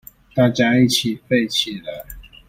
[0.33, 2.03] 大家一起廢起來